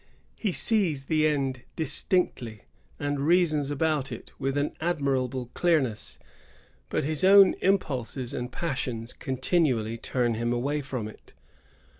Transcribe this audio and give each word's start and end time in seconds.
He 0.39 0.51
sees 0.51 1.03
the 1.03 1.27
end 1.27 1.61
dis 1.75 2.01
tinctly, 2.01 2.61
and 2.99 3.19
reasons 3.19 3.69
about 3.69 4.11
it 4.11 4.31
with 4.39 4.57
an 4.57 4.73
admirable 4.81 5.51
clear 5.53 5.79
ness; 5.79 6.17
but 6.89 7.03
his 7.03 7.23
own 7.23 7.53
impulses 7.61 8.33
and 8.33 8.51
passions 8.51 9.13
continually 9.13 9.99
turn 9.99 10.33
him 10.33 10.51
away 10.51 10.81
from 10.81 11.07
it. 11.07 11.33